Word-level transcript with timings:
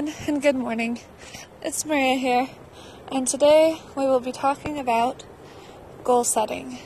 and 0.00 0.40
good 0.40 0.56
morning. 0.56 0.98
It's 1.60 1.84
Maria 1.84 2.16
here, 2.16 2.48
and 3.12 3.28
today 3.28 3.82
we 3.94 4.06
will 4.06 4.20
be 4.20 4.32
talking 4.32 4.78
about 4.78 5.24
goal 6.04 6.24
setting. 6.24 6.78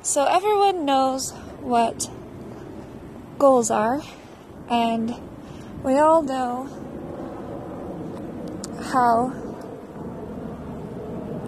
So, 0.00 0.24
everyone 0.24 0.86
knows 0.86 1.32
what 1.60 2.08
goals 3.38 3.70
are, 3.70 4.00
and 4.70 5.14
we 5.84 5.98
all 5.98 6.22
know 6.22 6.64
how, 8.84 9.34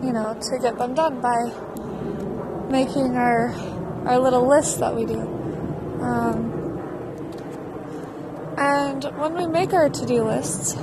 you 0.05 0.13
know, 0.13 0.39
to 0.43 0.59
get 0.59 0.77
them 0.77 0.93
done 0.93 1.23
by 1.23 2.69
making 2.71 3.17
our, 3.17 3.49
our 4.05 4.19
little 4.19 4.47
list 4.47 4.81
that 4.81 4.95
we 4.95 5.07
do. 5.07 5.21
Um, 6.03 6.52
and 8.83 9.05
when 9.17 9.35
we 9.35 9.47
make 9.47 9.73
our 9.73 9.89
to 9.89 10.07
do 10.07 10.25
lists, 10.25 10.75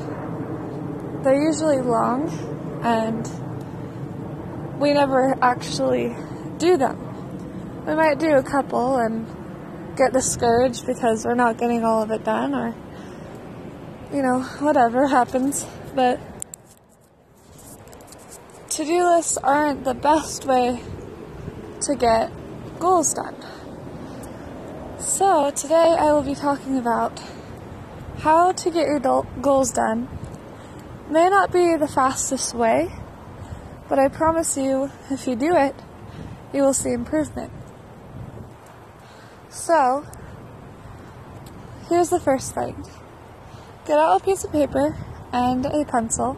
they're 1.21 1.41
usually 1.41 1.81
long 1.81 2.30
and 2.81 3.30
we 4.80 4.94
never 4.94 5.38
actually 5.44 6.16
do 6.58 6.77
them. 6.77 6.98
We 7.85 7.95
might 7.95 8.17
do 8.17 8.35
a 8.35 8.44
couple 8.44 8.95
and 8.95 9.27
get 9.98 10.13
discouraged 10.13 10.85
because 10.85 11.25
we're 11.25 11.35
not 11.35 11.58
getting 11.58 11.84
all 11.84 12.02
of 12.02 12.12
it 12.12 12.23
done 12.23 12.55
or, 12.55 12.73
you 14.13 14.22
know, 14.22 14.44
whatever 14.59 15.08
happens. 15.08 15.66
But 15.94 16.22
to 18.70 18.86
do 18.86 19.03
lists 19.03 19.38
aren't 19.38 19.84
the 19.84 19.94
best 19.94 20.45
way 20.45 20.81
to 21.81 21.95
get 21.95 22.31
goals 22.80 23.13
done. 23.13 23.36
So 25.00 25.52
today 25.52 25.97
I 26.00 26.13
will 26.13 26.23
be 26.23 26.36
talking 26.36 26.77
about 26.77 27.22
how 28.20 28.52
to 28.52 28.70
get 28.70 28.88
your 28.88 29.00
goals 29.41 29.72
done 29.72 30.08
may 31.09 31.30
not 31.30 31.52
be 31.52 31.76
the 31.78 31.88
fastest 31.88 32.54
way, 32.54 32.92
but 33.88 33.98
I 33.98 34.09
promise 34.09 34.58
you, 34.58 34.92
if 35.09 35.26
you 35.26 35.36
do 35.36 35.56
it, 35.56 35.76
you 36.53 36.61
will 36.61 36.73
see 36.73 36.92
improvement. 36.92 37.52
So, 39.50 40.06
here's 41.88 42.09
the 42.09 42.20
first 42.20 42.53
thing 42.53 42.86
get 43.86 43.98
out 43.98 44.22
a 44.22 44.23
piece 44.23 44.44
of 44.44 44.52
paper 44.52 44.98
and 45.31 45.66
a 45.66 45.86
pencil, 45.86 46.38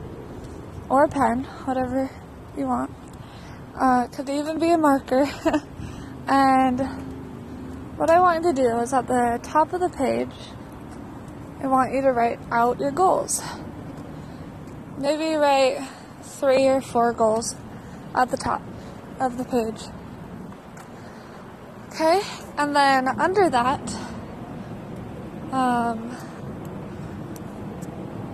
or 0.88 1.06
a 1.06 1.10
pen, 1.10 1.46
whatever 1.66 2.10
you 2.56 2.68
want. 2.68 2.92
Uh, 3.76 4.08
could 4.08 4.30
even 4.30 4.60
be 4.60 4.70
a 4.70 4.78
marker. 4.78 5.26
and 6.28 6.80
what 7.98 8.10
I 8.10 8.20
want 8.20 8.44
you 8.44 8.54
to 8.54 8.62
do 8.62 8.78
is 8.80 8.94
at 8.94 9.08
the 9.08 9.40
top 9.42 9.74
of 9.74 9.82
the 9.82 9.90
page, 9.90 10.30
I 11.62 11.68
want 11.68 11.94
you 11.94 12.02
to 12.02 12.12
write 12.12 12.40
out 12.52 12.80
your 12.80 12.90
goals. 12.90 13.40
Maybe 14.98 15.36
write 15.36 15.88
three 16.24 16.66
or 16.68 16.82
four 16.82 17.14
goals 17.14 17.56
at 18.16 18.32
the 18.32 18.38
top 18.38 18.64
of 19.20 19.38
the 19.38 19.46
page. 19.46 19.82
Okay, 21.90 22.22
and 22.58 22.76
then 22.76 23.08
under 23.08 23.48
that, 23.50 23.80
um, 25.52 26.10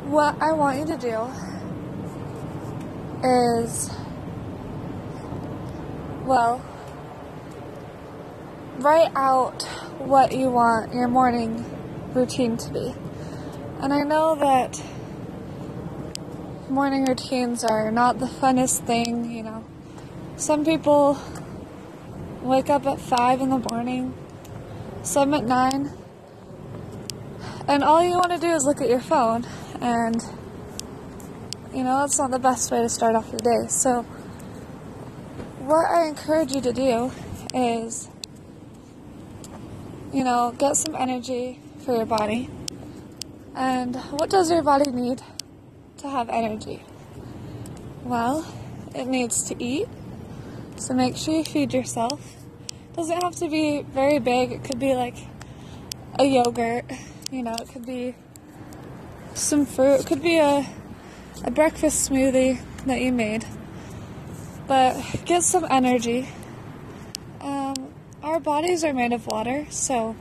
what 0.09 0.41
I 0.41 0.53
want 0.53 0.79
you 0.79 0.85
to 0.85 0.97
do 0.97 1.27
is, 3.27 3.89
well, 6.25 6.63
write 8.77 9.11
out 9.15 9.63
what 9.99 10.31
you 10.31 10.49
want 10.49 10.93
your 10.93 11.09
morning 11.09 11.65
routine 12.13 12.55
to 12.55 12.71
be. 12.71 13.06
And 13.79 13.93
I 13.93 14.01
know 14.01 14.35
that 14.35 14.81
morning 16.67 17.05
routines 17.05 17.63
are 17.63 17.91
not 17.91 18.17
the 18.17 18.25
funnest 18.25 18.87
thing, 18.87 19.29
you 19.29 19.43
know. 19.43 19.63
Some 20.35 20.65
people 20.65 21.19
wake 22.41 22.71
up 22.71 22.87
at 22.87 22.99
5 22.99 23.41
in 23.41 23.49
the 23.51 23.59
morning, 23.59 24.15
some 25.03 25.31
at 25.35 25.45
9, 25.45 25.91
and 27.67 27.83
all 27.83 28.03
you 28.03 28.15
want 28.15 28.31
to 28.31 28.39
do 28.39 28.47
is 28.47 28.65
look 28.65 28.81
at 28.81 28.89
your 28.89 28.99
phone, 28.99 29.45
and 29.79 30.23
you 31.71 31.83
know, 31.83 31.99
that's 31.99 32.17
not 32.17 32.31
the 32.31 32.39
best 32.39 32.71
way 32.71 32.81
to 32.81 32.89
start 32.89 33.15
off 33.15 33.29
your 33.29 33.39
day. 33.39 33.67
So, 33.67 34.01
what 35.59 35.85
I 35.85 36.07
encourage 36.07 36.51
you 36.51 36.61
to 36.61 36.73
do 36.73 37.11
is, 37.53 38.09
you 40.11 40.23
know, 40.23 40.55
get 40.57 40.75
some 40.77 40.95
energy 40.95 41.59
for 41.85 41.95
your 41.95 42.07
body 42.07 42.49
and 43.57 43.95
what 44.11 44.29
does 44.29 44.51
your 44.51 44.61
body 44.61 44.91
need 44.91 45.21
to 45.97 46.07
have 46.07 46.29
energy? 46.29 46.83
Well, 48.03 48.45
it 48.93 49.07
needs 49.07 49.43
to 49.49 49.61
eat. 49.61 49.87
So 50.75 50.93
make 50.93 51.17
sure 51.17 51.33
you 51.35 51.43
feed 51.43 51.73
yourself. 51.73 52.21
Doesn't 52.95 53.21
have 53.21 53.35
to 53.37 53.49
be 53.49 53.81
very 53.81 54.19
big. 54.19 54.51
It 54.51 54.63
could 54.63 54.79
be 54.79 54.93
like 54.93 55.17
a 56.19 56.23
yogurt, 56.23 56.85
you 57.31 57.41
know, 57.41 57.55
it 57.59 57.67
could 57.69 57.85
be 57.85 58.15
some 59.33 59.65
fruit, 59.65 60.01
it 60.01 60.05
could 60.05 60.21
be 60.21 60.37
a 60.37 60.65
a 61.43 61.51
breakfast 61.51 62.09
smoothie 62.09 62.59
that 62.85 63.01
you 63.01 63.11
made. 63.11 63.45
But 64.67 64.99
get 65.25 65.43
some 65.43 65.65
energy. 65.69 66.27
Um, 67.41 67.93
our 68.23 68.39
bodies 68.39 68.83
are 68.83 68.93
made 68.93 69.13
of 69.13 69.27
water, 69.27 69.67
so 69.69 70.15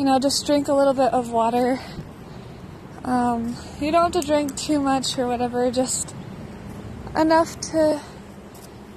you 0.00 0.06
know, 0.06 0.18
just 0.18 0.46
drink 0.46 0.68
a 0.68 0.72
little 0.72 0.94
bit 0.94 1.12
of 1.12 1.30
water. 1.30 1.78
Um, 3.04 3.54
you 3.82 3.92
don't 3.92 4.14
have 4.14 4.22
to 4.22 4.26
drink 4.26 4.56
too 4.56 4.80
much 4.80 5.18
or 5.18 5.26
whatever, 5.26 5.70
just 5.70 6.14
enough 7.14 7.60
to, 7.72 8.00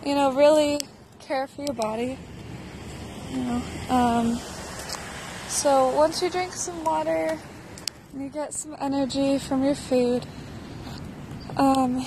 you 0.06 0.16
know, 0.16 0.31
really 0.31 0.80
care 1.19 1.46
for 1.47 1.64
your 1.64 1.74
body. 1.74 2.18
You 3.31 3.38
know, 3.38 3.62
um, 3.90 4.40
so 5.50 5.90
once 5.90 6.22
you 6.22 6.30
drink 6.30 6.53
some 6.53 6.86
water, 6.86 7.38
you 8.18 8.30
get 8.30 8.53
some 8.53 8.74
energy 8.80 9.40
from 9.40 9.62
your 9.62 9.75
food. 9.75 10.25
Um, 11.58 12.06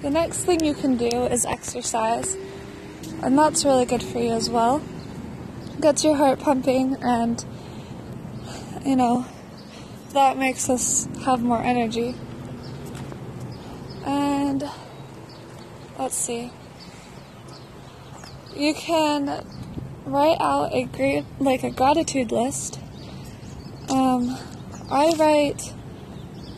the 0.00 0.08
next 0.08 0.38
thing 0.38 0.64
you 0.64 0.72
can 0.72 0.96
do 0.96 1.26
is 1.26 1.44
exercise, 1.44 2.34
and 3.22 3.38
that's 3.38 3.66
really 3.66 3.84
good 3.84 4.02
for 4.02 4.20
you 4.20 4.32
as 4.32 4.48
well. 4.48 4.82
Gets 5.82 6.02
your 6.02 6.14
heart 6.14 6.38
pumping 6.38 6.96
and 7.02 7.44
you 8.84 8.96
know, 8.96 9.26
that 10.12 10.36
makes 10.36 10.68
us 10.68 11.08
have 11.24 11.42
more 11.42 11.62
energy. 11.62 12.14
And 14.04 14.68
let's 15.98 16.16
see. 16.16 16.50
You 18.56 18.74
can 18.74 19.44
write 20.04 20.36
out 20.40 20.74
a 20.74 20.84
great 20.84 21.24
like 21.38 21.62
a 21.62 21.70
gratitude 21.70 22.32
list. 22.32 22.80
Um, 23.88 24.36
I 24.90 25.14
write 25.18 25.72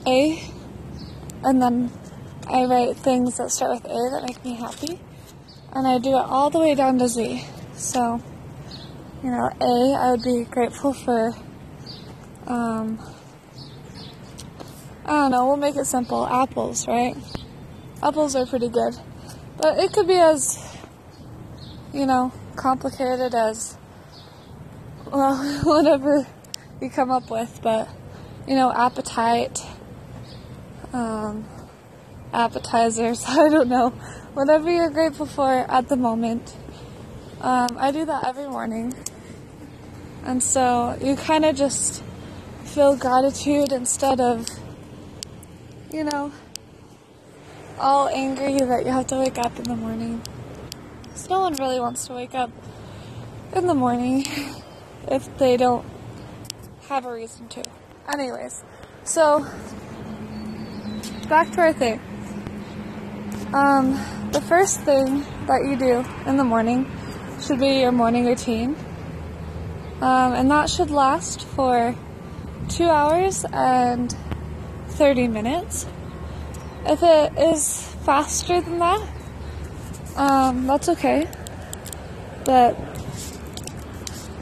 A 0.07 0.51
and 1.45 1.61
then 1.61 1.93
I 2.49 2.65
write 2.65 2.97
things 2.97 3.37
that 3.37 3.51
start 3.51 3.73
with 3.73 3.85
A 3.85 4.11
that 4.11 4.23
make 4.27 4.45
me 4.45 4.55
happy. 4.55 4.99
And 5.73 5.87
I 5.87 5.99
do 5.99 6.11
it 6.11 6.25
all 6.25 6.51
the 6.51 6.59
way 6.59 6.75
down 6.75 6.99
to 6.99 7.09
Z. 7.09 7.45
So, 7.75 8.21
you 9.23 9.31
know, 9.31 9.51
A, 9.61 9.95
I 9.95 10.11
would 10.13 10.23
be 10.23 10.45
grateful 10.45 10.93
for 10.93 11.35
um, 12.55 12.99
I 15.05 15.11
don't 15.11 15.31
know, 15.33 15.47
we'll 15.47 15.57
make 15.57 15.77
it 15.77 15.87
simple. 15.87 16.27
Apples, 16.27 16.87
right? 16.87 17.17
Apples 18.03 18.37
are 18.37 18.47
pretty 18.47 18.69
good. 18.69 18.95
But 19.57 19.79
it 19.79 19.93
could 19.93 20.07
be 20.07 20.15
as, 20.15 20.59
you 21.93 22.07
know, 22.07 22.33
complicated 22.55 23.35
as, 23.35 23.77
well, 25.07 25.37
whatever 25.65 26.27
you 26.81 26.91
come 26.91 27.11
up 27.11 27.29
with. 27.29 27.61
But, 27.63 27.89
you 28.47 28.55
know, 28.55 28.73
appetite, 28.73 29.61
um, 30.93 31.45
appetizers, 32.33 33.25
I 33.29 33.49
don't 33.49 33.69
know. 33.69 33.91
Whatever 34.35 34.71
you're 34.71 34.91
grateful 34.91 35.27
for 35.27 35.51
at 35.51 35.89
the 35.89 35.97
moment. 35.97 36.57
Um, 37.41 37.77
I 37.79 37.91
do 37.91 38.05
that 38.05 38.27
every 38.27 38.49
morning. 38.49 38.95
And 40.25 40.43
so 40.43 40.97
you 41.03 41.17
kind 41.17 41.45
of 41.45 41.57
just 41.57 42.03
feel 42.75 42.97
gratitude 42.97 43.71
instead 43.71 44.21
of, 44.21 44.49
you 45.93 46.03
know, 46.03 46.33
all 47.79 48.09
angry 48.09 48.59
that 48.59 48.85
you 48.85 48.91
have 48.91 49.07
to 49.07 49.17
wake 49.17 49.39
up 49.39 49.57
in 49.59 49.63
the 49.63 49.77
morning. 49.77 50.21
Because 51.05 51.31
no 51.31 51.39
one 51.39 51.55
really 51.55 51.79
wants 51.79 52.09
to 52.09 52.15
wake 52.15 52.35
up 52.35 52.51
in 53.55 53.69
the 53.69 53.75
morning 53.75 54.25
if 55.09 55.39
they 55.39 55.57
don't 55.57 55.87
have 56.89 57.07
a 57.07 57.13
reason 57.13 57.47
to. 57.47 57.63
Anyways, 58.13 58.65
so 59.05 59.47
back 61.29 61.53
to 61.53 61.61
our 61.61 61.73
thing. 61.73 62.01
Um, 63.53 63.93
the 64.33 64.41
first 64.41 64.81
thing 64.81 65.25
that 65.47 65.65
you 65.65 65.77
do 65.77 66.05
in 66.29 66.37
the 66.37 66.45
morning 66.45 66.91
should 67.41 67.61
be 67.61 67.83
your 67.83 67.93
morning 67.93 68.27
routine. 68.27 68.75
Um, 70.01 70.33
and 70.33 70.51
that 70.51 70.69
should 70.69 70.91
last 70.91 71.45
for 71.45 71.95
two 72.69 72.89
hours 72.89 73.45
and 73.53 74.15
30 74.89 75.29
minutes. 75.29 75.87
If 76.87 77.03
it 77.03 77.39
is 77.39 77.83
faster 78.05 78.61
than 78.61 78.79
that, 78.79 79.09
um, 80.17 80.67
that's 80.67 80.89
okay. 80.91 81.29
But, 82.45 82.79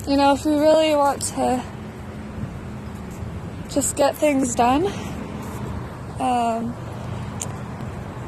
you 0.08 0.16
know, 0.16 0.34
if 0.34 0.44
you 0.44 0.58
really 0.58 0.94
want 0.94 1.22
to 1.22 1.62
just 3.70 3.96
get 3.96 4.16
things 4.16 4.54
done, 4.54 4.86
um, 6.20 6.75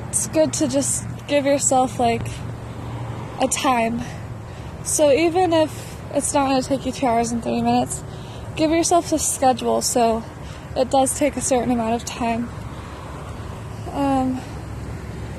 it's 0.08 0.28
good 0.28 0.52
to 0.54 0.68
just 0.68 1.04
give 1.26 1.44
yourself 1.44 1.98
like 1.98 2.26
a 3.40 3.48
time. 3.48 4.00
So 4.84 5.10
even 5.10 5.52
if 5.52 5.94
it's 6.14 6.32
not 6.32 6.48
going 6.48 6.62
to 6.62 6.68
take 6.68 6.86
you 6.86 6.92
two 6.92 7.06
hours 7.06 7.32
and 7.32 7.42
30 7.42 7.62
minutes, 7.62 8.02
give 8.56 8.70
yourself 8.70 9.12
a 9.12 9.18
schedule 9.18 9.82
so 9.82 10.22
it 10.76 10.90
does 10.90 11.18
take 11.18 11.36
a 11.36 11.40
certain 11.40 11.70
amount 11.70 11.94
of 11.94 12.04
time. 12.04 12.48
Um, 13.92 14.40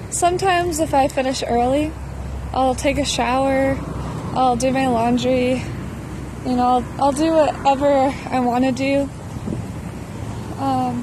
sometimes 0.09 0.79
if 0.79 0.93
I 0.93 1.07
finish 1.07 1.43
early, 1.45 1.91
I'll 2.53 2.75
take 2.75 2.97
a 2.97 3.05
shower, 3.05 3.77
I'll 4.33 4.55
do 4.55 4.71
my 4.71 4.87
laundry, 4.87 5.61
you 6.45 6.55
know, 6.55 6.63
I'll, 6.63 6.85
I'll 6.99 7.11
do 7.11 7.31
whatever 7.31 8.13
I 8.29 8.39
want 8.39 8.65
to 8.65 8.71
do. 8.71 9.09
Um, 10.59 11.01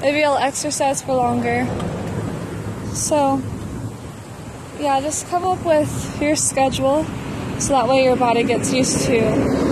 maybe 0.00 0.24
I'll 0.24 0.36
exercise 0.36 1.02
for 1.02 1.14
longer. 1.14 1.66
So, 2.94 3.42
yeah, 4.78 5.00
just 5.00 5.28
come 5.28 5.44
up 5.44 5.64
with 5.64 6.20
your 6.20 6.36
schedule 6.36 7.06
so 7.58 7.72
that 7.74 7.88
way 7.88 8.04
your 8.04 8.16
body 8.16 8.42
gets 8.42 8.72
used 8.72 9.06
to 9.06 9.71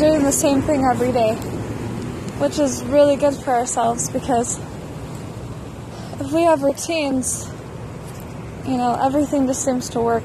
doing 0.00 0.22
the 0.22 0.32
same 0.32 0.62
thing 0.62 0.82
every 0.82 1.12
day, 1.12 1.34
which 2.38 2.58
is 2.58 2.82
really 2.84 3.16
good 3.16 3.34
for 3.34 3.50
ourselves 3.50 4.08
because 4.08 4.58
if 6.18 6.32
we 6.32 6.40
have 6.40 6.62
routines, 6.62 7.46
you 8.64 8.78
know, 8.78 8.94
everything 8.94 9.46
just 9.46 9.62
seems 9.62 9.90
to 9.90 10.00
work 10.00 10.24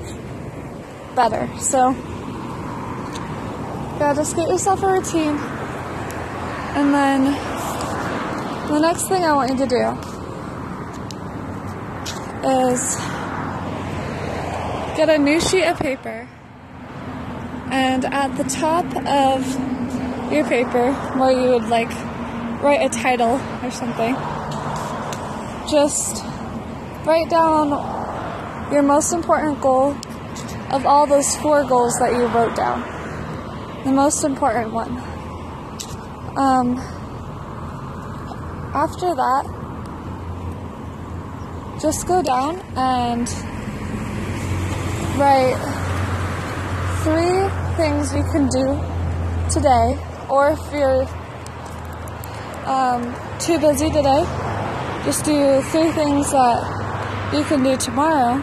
better. 1.14 1.50
So, 1.60 1.92
yeah, 4.00 4.14
just 4.16 4.38
get 4.38 4.48
yourself 4.48 4.82
a 4.82 4.94
routine. 4.94 5.38
And 6.78 6.94
then 6.94 7.24
the 8.70 8.80
next 8.80 9.10
thing 9.10 9.24
I 9.26 9.34
want 9.34 9.52
you 9.52 9.58
to 9.58 9.68
do 9.68 9.90
is 12.48 12.96
get 14.96 15.10
a 15.10 15.18
new 15.18 15.42
sheet 15.42 15.66
of 15.66 15.78
paper 15.78 16.30
and 17.72 18.06
at 18.06 18.36
the 18.38 18.44
top 18.44 18.86
of 19.06 20.32
your 20.32 20.46
paper 20.46 20.94
where 21.18 21.32
you 21.32 21.50
would 21.50 21.70
like 21.70 21.90
write 22.62 22.82
a 22.82 22.90
title 22.90 23.40
or 23.64 23.72
something 23.72 24.16
just 25.70 26.24
write 27.06 27.30
down 27.30 27.70
your 28.72 28.82
most 28.82 29.14
important 29.14 29.60
goal 29.62 29.96
of 30.72 30.86
all 30.86 31.06
those 31.06 31.36
four 31.38 31.64
goals 31.64 31.98
that 32.00 32.12
you 32.12 32.26
wrote 32.28 32.56
down. 32.56 32.82
The 33.84 33.92
most 33.92 34.24
important 34.24 34.74
one. 34.74 34.92
Um, 36.38 36.78
after 38.74 39.16
that 39.16 39.46
just 41.80 42.08
go 42.08 42.22
down 42.22 42.60
and 42.76 43.30
write 45.18 45.75
three 47.06 47.48
things 47.78 48.14
you 48.16 48.24
can 48.34 48.48
do 48.50 48.66
today, 49.54 49.96
or 50.28 50.50
if 50.58 50.74
you're 50.74 51.06
um, 52.66 53.14
too 53.40 53.60
busy 53.60 53.92
today, 53.92 54.26
just 55.06 55.24
do 55.24 55.62
three 55.70 55.92
things 55.92 56.32
that 56.32 56.58
you 57.32 57.44
can 57.44 57.64
do 57.64 57.78
tomorrow 57.78 58.42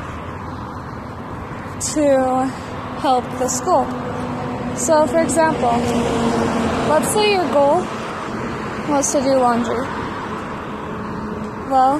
to 1.94 2.46
help 3.02 3.24
the 3.40 3.48
school. 3.48 3.84
So, 4.76 5.08
for 5.08 5.20
example, 5.22 5.76
let's 6.88 7.08
say 7.12 7.32
your 7.32 7.52
goal 7.52 7.80
was 8.88 9.10
to 9.10 9.20
do 9.22 9.34
laundry. 9.38 9.82
Well, 11.68 11.98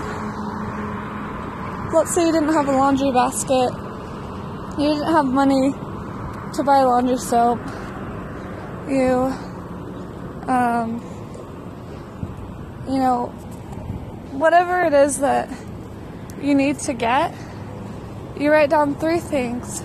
let's 1.92 2.14
say 2.14 2.26
you 2.26 2.32
didn't 2.32 2.54
have 2.54 2.68
a 2.68 2.72
laundry 2.72 3.10
basket 3.10 3.72
you 4.78 4.88
didn't 4.88 5.12
have 5.12 5.26
money 5.26 5.74
to 6.54 6.62
buy 6.62 6.82
laundry 6.82 7.16
soap. 7.16 7.58
You, 8.88 9.32
um, 10.48 11.00
you 12.86 12.98
know, 12.98 13.28
whatever 14.32 14.82
it 14.82 14.92
is 14.92 15.18
that 15.18 15.48
you 16.42 16.54
need 16.54 16.78
to 16.80 16.92
get, 16.92 17.34
you 18.38 18.50
write 18.50 18.70
down 18.70 18.94
three 18.96 19.20
things 19.20 19.80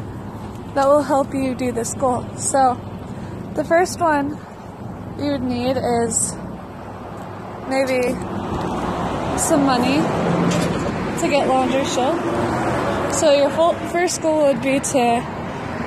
that 0.75 0.87
will 0.87 1.03
help 1.03 1.33
you 1.33 1.55
do 1.55 1.71
this 1.71 1.93
goal. 1.93 2.25
So, 2.37 2.79
the 3.55 3.63
first 3.63 3.99
one 3.99 4.37
you 5.17 5.31
would 5.31 5.43
need 5.43 5.77
is 5.77 6.33
maybe 7.69 8.13
some 9.37 9.65
money 9.65 9.97
to 11.21 11.27
get 11.29 11.47
laundry 11.47 11.85
soap 11.85 12.37
so 13.13 13.33
your 13.33 13.49
first 13.89 14.21
goal 14.21 14.45
would 14.45 14.61
be 14.61 14.79
to 14.79 15.36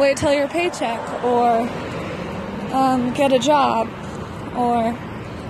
wait 0.00 0.16
till 0.16 0.32
your 0.32 0.48
paycheck, 0.48 0.98
or 1.22 1.68
um, 2.72 3.12
get 3.12 3.34
a 3.34 3.38
job, 3.38 3.86
or 4.56 4.96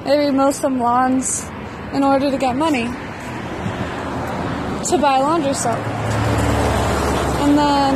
maybe 0.04 0.32
mow 0.36 0.50
some 0.50 0.80
lawns 0.80 1.48
in 1.92 2.02
order 2.02 2.28
to 2.32 2.36
get 2.36 2.56
money 2.56 2.86
to 4.88 4.98
buy 4.98 5.18
laundry 5.20 5.54
soap. 5.54 5.78
And 7.42 7.56
then, 7.56 7.94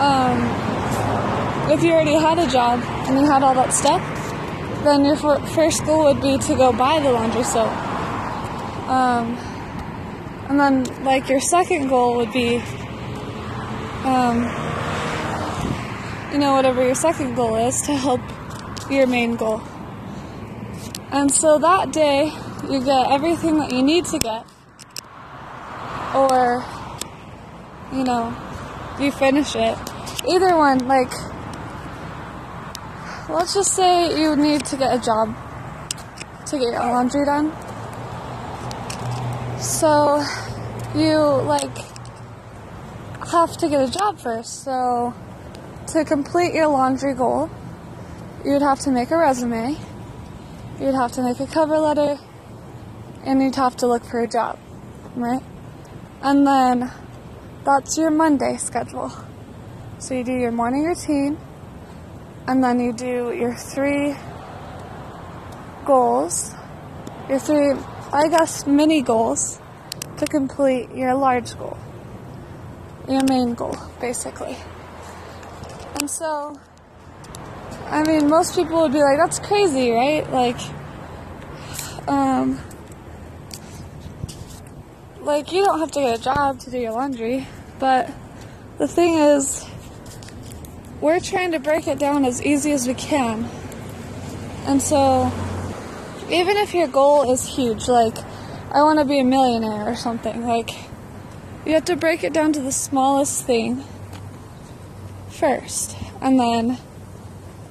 um, 0.00 1.70
if 1.70 1.80
you 1.84 1.92
already 1.92 2.14
had 2.14 2.40
a 2.40 2.48
job 2.50 2.80
and 3.06 3.20
you 3.20 3.24
had 3.24 3.44
all 3.44 3.54
that 3.54 3.72
stuff, 3.72 4.02
then 4.82 5.04
your 5.04 5.14
first 5.14 5.84
goal 5.86 6.06
would 6.06 6.20
be 6.20 6.38
to 6.38 6.56
go 6.56 6.72
buy 6.72 6.98
the 6.98 7.12
laundry 7.12 7.44
soap. 7.44 7.70
Um, 8.88 9.36
and 10.48 10.58
then, 10.58 11.04
like, 11.04 11.28
your 11.28 11.40
second 11.40 11.88
goal 11.88 12.16
would 12.16 12.32
be, 12.32 12.56
um, 14.04 14.67
you 16.32 16.38
know, 16.38 16.54
whatever 16.54 16.82
your 16.84 16.94
second 16.94 17.34
goal 17.34 17.56
is 17.56 17.82
to 17.82 17.94
help 17.94 18.20
your 18.90 19.06
main 19.06 19.36
goal. 19.36 19.62
And 21.10 21.32
so 21.32 21.58
that 21.58 21.92
day, 21.92 22.32
you 22.68 22.80
get 22.84 23.10
everything 23.10 23.58
that 23.58 23.72
you 23.72 23.82
need 23.82 24.04
to 24.06 24.18
get, 24.18 24.44
or, 26.14 26.64
you 27.92 28.04
know, 28.04 28.36
you 29.00 29.10
finish 29.10 29.56
it. 29.56 29.78
Either 30.28 30.56
one, 30.56 30.86
like, 30.86 31.12
let's 33.30 33.54
just 33.54 33.74
say 33.74 34.20
you 34.20 34.36
need 34.36 34.66
to 34.66 34.76
get 34.76 34.94
a 34.94 34.98
job 35.02 35.34
to 36.46 36.58
get 36.58 36.72
your 36.72 36.92
laundry 36.92 37.24
done. 37.24 37.52
So 39.60 40.24
you 40.94 41.18
like 41.18 41.76
have 43.30 43.56
to 43.58 43.68
get 43.68 43.88
a 43.88 43.92
job 43.92 44.18
first. 44.18 44.64
So 44.64 45.14
to 45.92 46.04
complete 46.04 46.54
your 46.54 46.68
laundry 46.68 47.14
goal, 47.14 47.50
you'd 48.44 48.62
have 48.62 48.80
to 48.80 48.90
make 48.90 49.10
a 49.10 49.16
resume, 49.16 49.76
you'd 50.80 50.94
have 50.94 51.12
to 51.12 51.22
make 51.22 51.40
a 51.40 51.46
cover 51.46 51.78
letter, 51.78 52.18
and 53.24 53.42
you'd 53.42 53.56
have 53.56 53.76
to 53.76 53.86
look 53.86 54.04
for 54.04 54.20
a 54.20 54.28
job, 54.28 54.58
right? 55.16 55.42
And 56.22 56.46
then 56.46 56.90
that's 57.64 57.96
your 57.98 58.10
Monday 58.10 58.56
schedule. 58.56 59.12
So 59.98 60.14
you 60.14 60.24
do 60.24 60.32
your 60.32 60.52
morning 60.52 60.84
routine, 60.84 61.38
and 62.46 62.62
then 62.62 62.80
you 62.80 62.92
do 62.92 63.32
your 63.32 63.54
three 63.54 64.14
goals, 65.84 66.54
your 67.28 67.38
three 67.38 67.74
I 68.10 68.28
guess, 68.28 68.66
mini 68.66 69.02
goals 69.02 69.60
to 70.16 70.24
complete 70.24 70.90
your 70.94 71.14
large 71.14 71.58
goal, 71.58 71.76
your 73.06 73.22
main 73.24 73.52
goal, 73.52 73.76
basically. 74.00 74.56
And 76.00 76.08
so, 76.08 76.56
I 77.86 78.04
mean, 78.04 78.28
most 78.28 78.54
people 78.54 78.82
would 78.82 78.92
be 78.92 79.02
like, 79.02 79.18
that's 79.18 79.40
crazy, 79.40 79.90
right? 79.90 80.30
Like, 80.30 80.60
um, 82.06 82.60
like, 85.22 85.52
you 85.52 85.64
don't 85.64 85.80
have 85.80 85.90
to 85.92 86.00
get 86.00 86.20
a 86.20 86.22
job 86.22 86.60
to 86.60 86.70
do 86.70 86.78
your 86.78 86.92
laundry, 86.92 87.48
but 87.80 88.08
the 88.78 88.86
thing 88.86 89.14
is, 89.14 89.66
we're 91.00 91.18
trying 91.18 91.50
to 91.50 91.58
break 91.58 91.88
it 91.88 91.98
down 91.98 92.24
as 92.24 92.40
easy 92.44 92.70
as 92.70 92.86
we 92.86 92.94
can. 92.94 93.50
And 94.66 94.80
so, 94.80 95.32
even 96.30 96.56
if 96.58 96.74
your 96.74 96.86
goal 96.86 97.32
is 97.32 97.44
huge, 97.44 97.88
like 97.88 98.16
I 98.70 98.84
want 98.84 99.00
to 99.00 99.04
be 99.04 99.18
a 99.18 99.24
millionaire 99.24 99.90
or 99.90 99.96
something, 99.96 100.46
like 100.46 100.70
you 101.66 101.72
have 101.72 101.86
to 101.86 101.96
break 101.96 102.22
it 102.22 102.32
down 102.32 102.52
to 102.52 102.60
the 102.60 102.70
smallest 102.70 103.44
thing 103.44 103.82
first 105.38 105.96
and 106.20 106.38
then 106.38 106.78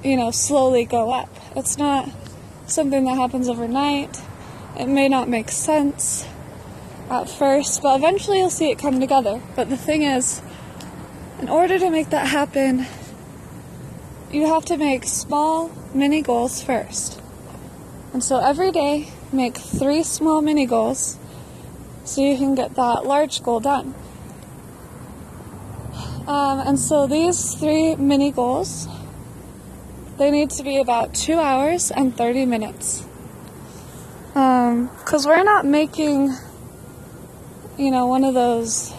you 0.02 0.16
know 0.16 0.30
slowly 0.30 0.84
go 0.84 1.10
up. 1.12 1.28
It's 1.54 1.76
not 1.76 2.08
something 2.66 3.04
that 3.04 3.16
happens 3.16 3.48
overnight. 3.48 4.20
It 4.78 4.86
may 4.86 5.08
not 5.08 5.28
make 5.28 5.50
sense 5.50 6.26
at 7.10 7.28
first, 7.28 7.82
but 7.82 7.96
eventually 7.96 8.38
you'll 8.38 8.50
see 8.50 8.70
it 8.70 8.78
come 8.78 9.00
together. 9.00 9.40
But 9.56 9.70
the 9.70 9.76
thing 9.76 10.02
is, 10.02 10.40
in 11.40 11.48
order 11.48 11.78
to 11.78 11.90
make 11.90 12.10
that 12.10 12.28
happen, 12.28 12.86
you 14.30 14.46
have 14.46 14.64
to 14.66 14.76
make 14.76 15.04
small 15.04 15.70
mini 15.94 16.22
goals 16.22 16.62
first. 16.62 17.20
And 18.12 18.22
so 18.22 18.38
every 18.38 18.70
day, 18.70 19.08
make 19.32 19.56
three 19.56 20.02
small 20.02 20.42
mini 20.42 20.66
goals 20.66 21.18
so 22.04 22.22
you 22.22 22.36
can 22.36 22.54
get 22.54 22.74
that 22.76 23.04
large 23.04 23.42
goal 23.42 23.60
done. 23.60 23.94
Um, 26.28 26.60
and 26.60 26.78
so 26.78 27.06
these 27.06 27.54
three 27.54 27.96
mini 27.96 28.30
goals, 28.30 28.86
they 30.18 30.30
need 30.30 30.50
to 30.50 30.62
be 30.62 30.76
about 30.76 31.14
two 31.14 31.38
hours 31.38 31.90
and 31.90 32.14
30 32.14 32.44
minutes. 32.44 33.02
Because 34.34 35.24
um, 35.24 35.30
we're 35.30 35.42
not 35.42 35.64
making, 35.64 36.34
you 37.78 37.90
know, 37.90 38.04
one 38.06 38.24
of 38.24 38.34
those 38.34 38.92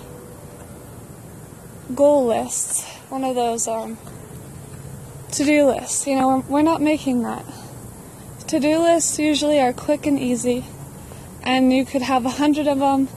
goal 1.94 2.26
lists, 2.26 2.84
one 3.10 3.24
of 3.24 3.36
those 3.36 3.68
um, 3.68 4.00
to 5.34 5.44
do 5.46 5.68
lists. 5.68 6.08
You 6.08 6.16
know, 6.16 6.28
we're, 6.30 6.56
we're 6.56 6.62
not 6.64 6.82
making 6.82 7.22
that. 7.22 7.46
To 8.48 8.60
do 8.60 8.80
lists 8.80 9.20
usually 9.20 9.60
are 9.60 9.72
quick 9.72 10.08
and 10.08 10.18
easy, 10.18 10.66
and 11.44 11.72
you 11.72 11.86
could 11.86 12.02
have 12.02 12.26
a 12.26 12.30
hundred 12.30 12.68
of 12.68 12.80
them 12.80 13.08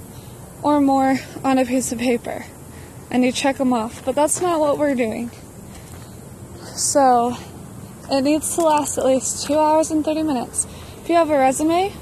or 0.63 0.83
more 0.83 1.19
on 1.43 1.57
a 1.57 1.65
piece 1.65 1.93
of 1.93 1.99
paper, 1.99 2.45
and 3.13 3.23
you 3.23 3.31
check 3.31 3.59
them 3.59 3.73
off. 3.73 4.05
But 4.05 4.17
that's 4.17 4.41
not 4.41 4.59
what 4.59 4.79
we're 4.79 4.97
doing. 4.97 5.31
So, 6.75 7.37
it 8.11 8.23
needs 8.23 8.55
to 8.57 8.63
last 8.63 8.99
at 8.99 9.05
least 9.05 9.47
two 9.47 9.57
hours 9.57 9.91
and 9.91 10.05
30 10.05 10.23
minutes. 10.25 10.67
If 11.03 11.09
you 11.09 11.15
have 11.15 11.31
a 11.31 11.39
resume, 11.39 11.93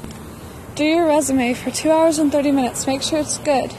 do 0.77 0.85
your 0.85 1.07
resume 1.07 1.53
for 1.53 1.71
two 1.71 1.91
hours 1.91 2.19
and 2.19 2.31
30 2.31 2.53
minutes. 2.53 2.87
Make 2.87 3.03
sure 3.03 3.19
it's 3.19 3.39
good. 3.39 3.75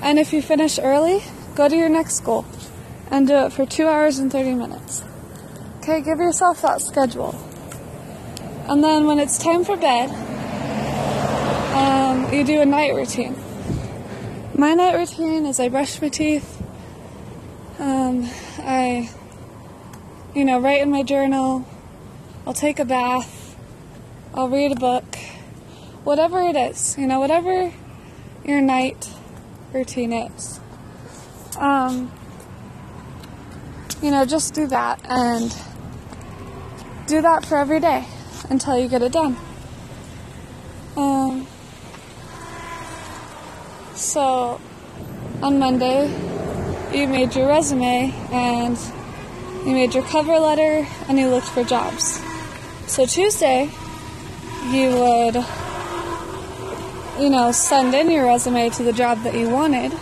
And 0.00 0.18
if 0.18 0.32
you 0.32 0.42
finish 0.42 0.78
early, 0.78 1.22
go 1.54 1.68
to 1.68 1.76
your 1.76 1.90
next 1.90 2.20
goal 2.20 2.46
and 3.10 3.28
do 3.28 3.34
it 3.34 3.52
for 3.52 3.66
two 3.66 3.86
hours 3.86 4.18
and 4.18 4.32
30 4.32 4.54
minutes. 4.54 5.04
Okay, 5.78 6.00
give 6.00 6.18
yourself 6.18 6.62
that 6.62 6.80
schedule. 6.80 7.34
And 8.68 8.82
then 8.82 9.06
when 9.06 9.18
it's 9.18 9.36
time 9.36 9.64
for 9.64 9.76
bed, 9.76 10.08
um, 11.74 12.32
you 12.32 12.42
do 12.42 12.60
a 12.60 12.66
night 12.66 12.94
routine. 12.94 13.41
My 14.62 14.74
night 14.74 14.94
routine 14.94 15.44
is 15.46 15.58
I 15.58 15.68
brush 15.68 16.00
my 16.00 16.08
teeth, 16.08 16.62
um, 17.80 18.30
I, 18.60 19.10
you 20.36 20.44
know, 20.44 20.60
write 20.60 20.80
in 20.82 20.88
my 20.88 21.02
journal, 21.02 21.66
I'll 22.46 22.54
take 22.54 22.78
a 22.78 22.84
bath, 22.84 23.56
I'll 24.32 24.48
read 24.48 24.70
a 24.70 24.76
book, 24.76 25.16
whatever 26.04 26.40
it 26.42 26.54
is, 26.54 26.96
you 26.96 27.08
know, 27.08 27.18
whatever 27.18 27.72
your 28.44 28.60
night 28.60 29.10
routine 29.72 30.12
is. 30.12 30.60
Um, 31.58 32.12
you 34.00 34.12
know, 34.12 34.24
just 34.24 34.54
do 34.54 34.68
that 34.68 35.00
and 35.08 35.52
do 37.08 37.20
that 37.20 37.44
for 37.44 37.56
every 37.56 37.80
day 37.80 38.04
until 38.48 38.78
you 38.78 38.88
get 38.88 39.02
it 39.02 39.10
done. 39.10 39.36
Um, 40.96 41.48
so 44.12 44.60
on 45.42 45.58
Monday, 45.58 46.04
you 46.92 47.08
made 47.08 47.34
your 47.34 47.48
resume 47.48 48.12
and 48.30 48.76
you 49.64 49.72
made 49.72 49.94
your 49.94 50.02
cover 50.02 50.38
letter 50.38 50.86
and 51.08 51.18
you 51.18 51.28
looked 51.28 51.46
for 51.46 51.64
jobs. 51.64 52.20
So 52.86 53.06
Tuesday, 53.06 53.70
you 54.70 54.90
would, 54.90 55.36
you 57.22 57.30
know, 57.30 57.52
send 57.52 57.94
in 57.94 58.10
your 58.10 58.26
resume 58.26 58.68
to 58.70 58.82
the 58.82 58.92
job 58.92 59.22
that 59.22 59.34
you 59.34 59.48
wanted, 59.48 59.92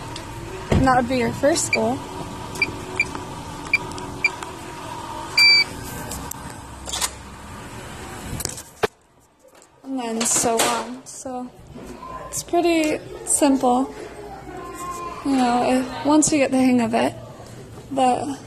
and 0.71 0.85
that 0.85 0.97
would 0.97 1.07
be 1.07 1.17
your 1.17 1.31
first 1.31 1.73
goal. 1.73 1.97
and 9.83 9.99
then 9.99 10.21
so 10.21 10.59
on. 10.59 11.05
So 11.05 11.49
it's 12.27 12.43
pretty 12.43 12.97
simple, 13.25 13.93
you 15.25 15.35
know, 15.35 16.01
once 16.05 16.31
you 16.31 16.37
get 16.39 16.51
the 16.51 16.57
hang 16.57 16.81
of 16.81 16.93
it. 16.93 17.13
But 17.91 18.39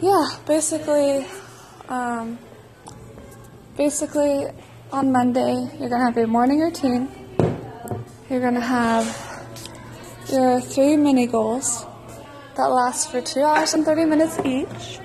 yeah, 0.00 0.26
basically, 0.46 1.26
um, 1.88 2.38
basically 3.76 4.46
on 4.92 5.12
Monday 5.12 5.68
you're 5.78 5.88
gonna 5.88 6.04
have 6.04 6.16
your 6.16 6.26
morning 6.26 6.60
routine. 6.60 7.10
You're 8.30 8.40
gonna 8.40 8.60
have 8.60 9.06
your 10.30 10.60
three 10.60 10.96
mini 10.96 11.26
goals 11.26 11.84
that 12.56 12.66
last 12.66 13.10
for 13.10 13.20
two 13.20 13.42
hours 13.42 13.74
and 13.74 13.84
30 13.84 14.04
minutes 14.04 14.38
each. 14.44 15.00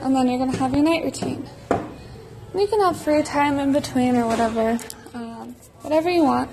And 0.00 0.14
then 0.16 0.28
you're 0.28 0.38
gonna 0.38 0.56
have 0.56 0.72
your 0.72 0.82
night 0.82 1.04
routine. 1.04 1.48
You 2.54 2.66
can 2.66 2.80
have 2.80 2.96
free 3.00 3.22
time 3.22 3.58
in 3.58 3.72
between 3.72 4.16
or 4.16 4.26
whatever, 4.26 4.78
um, 5.14 5.56
whatever 5.82 6.10
you 6.10 6.24
want. 6.24 6.50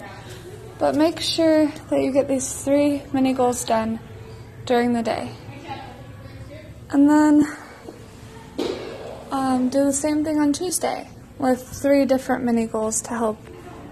But 0.80 0.96
make 0.96 1.20
sure 1.20 1.68
that 1.90 2.02
you 2.02 2.14
get 2.14 2.30
these 2.30 2.64
three 2.64 3.04
mini 3.12 3.34
goals 3.34 3.66
done 3.66 4.00
during 4.66 4.94
the 4.94 5.04
day. 5.04 5.30
And 6.90 7.10
then 7.10 7.58
um, 9.30 9.68
do 9.68 9.84
the 9.84 9.94
same 9.94 10.24
thing 10.24 10.40
on 10.40 10.54
Tuesday 10.54 11.10
with 11.38 11.68
three 11.68 12.06
different 12.06 12.46
mini 12.46 12.66
goals 12.66 13.02
to 13.02 13.10
help 13.10 13.38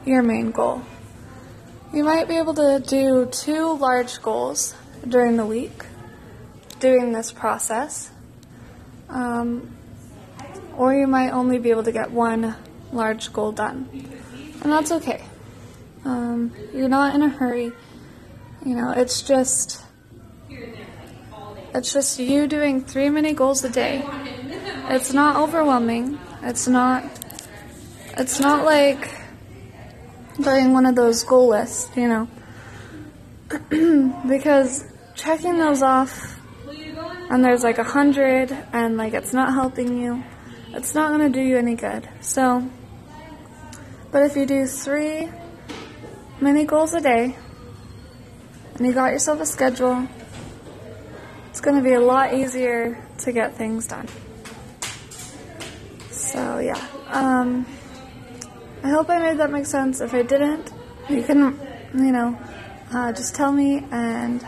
your 0.06 0.22
main 0.24 0.52
goal. 0.52 0.82
You 1.94 2.06
might 2.06 2.30
be 2.30 2.38
able 2.38 2.54
to 2.54 2.82
do 2.86 3.28
two 3.32 3.78
large 3.78 4.22
goals 4.22 4.74
during 5.06 5.36
the 5.36 5.46
week 5.46 5.86
doing 6.80 7.12
this 7.12 7.34
process. 7.34 8.10
Um, 9.10 9.76
or 10.78 10.94
you 10.94 11.08
might 11.08 11.32
only 11.32 11.58
be 11.60 11.70
able 11.70 11.84
to 11.84 11.92
get 11.92 12.12
one 12.12 12.56
large 12.94 13.34
goal 13.34 13.52
done. 13.52 13.90
And 14.64 14.72
that's 14.72 14.92
okay. 14.92 15.24
Um, 16.06 16.54
you're 16.74 16.90
not 16.90 17.16
in 17.16 17.22
a 17.22 17.30
hurry. 17.30 17.72
You 18.66 18.76
know, 18.76 18.92
it's 18.92 19.22
just 19.22 19.84
it's 20.50 21.94
just 21.94 22.20
you 22.20 22.48
doing 22.48 22.84
three 22.84 23.10
mini 23.10 23.34
goals 23.34 23.64
a 23.64 23.70
day. 23.70 24.04
It's 24.90 25.14
not 25.14 25.36
overwhelming. 25.36 26.20
It's 26.44 26.68
not 26.68 27.04
it's 28.18 28.40
not 28.40 28.66
like 28.66 29.10
doing 30.42 30.74
one 30.74 30.86
of 30.86 30.96
those 30.96 31.24
goal 31.24 31.50
lists, 31.50 31.96
you 31.96 32.08
know. 32.08 32.28
because 34.28 34.86
checking 35.16 35.58
those 35.58 35.82
off 35.82 36.40
and 37.30 37.44
there's 37.44 37.64
like 37.64 37.78
a 37.78 37.84
hundred 37.84 38.52
and 38.74 38.98
like 38.98 39.14
it's 39.14 39.34
not 39.34 39.54
helping 39.54 39.98
you 39.98 40.24
it's 40.78 40.94
not 40.94 41.18
to 41.18 41.30
do 41.30 41.42
you 41.42 41.58
any 41.58 41.76
good. 41.76 42.08
So, 42.22 42.70
but 44.12 44.24
if 44.24 44.36
you 44.36 44.46
do 44.46 44.68
three 44.68 45.28
mini 46.40 46.66
goals 46.66 46.94
a 46.94 47.02
day 47.02 47.36
and 48.76 48.86
you 48.86 48.94
got 48.94 49.12
yourself 49.12 49.42
a 49.42 49.46
schedule, 49.46 50.08
it's 51.50 51.62
going 51.62 51.76
to 51.76 51.84
be 51.84 51.94
a 51.94 52.00
lot 52.00 52.34
easier 52.34 53.04
to 53.20 53.32
get 53.32 53.56
things 53.56 53.88
done. 53.88 54.08
So, 56.12 56.60
yeah. 56.60 56.80
Um, 57.08 57.66
I 58.84 58.90
hope 58.90 59.10
I 59.10 59.20
made 59.20 59.38
that 59.38 59.50
make 59.50 59.66
sense. 59.66 60.02
If 60.02 60.14
I 60.14 60.22
didn't, 60.22 60.72
you 61.10 61.24
can, 61.24 61.60
you 61.94 62.12
know, 62.12 62.38
uh, 62.94 63.12
just 63.14 63.34
tell 63.34 63.52
me 63.52 63.86
and 63.92 64.46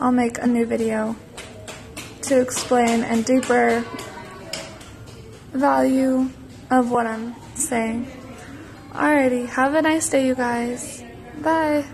I'll 0.00 0.12
make 0.12 0.38
a 0.38 0.46
new 0.46 0.66
video 0.66 1.16
to 2.22 2.40
explain 2.40 3.04
and 3.04 3.24
deeper 3.24 3.84
value 5.52 6.30
of 6.70 6.90
what 6.90 7.06
I'm 7.06 7.34
saying. 7.54 8.10
Alrighty, 8.92 9.46
have 9.48 9.74
a 9.74 9.82
nice 9.82 10.08
day, 10.08 10.26
you 10.26 10.34
guys. 10.34 11.03
Bye. 11.36 11.90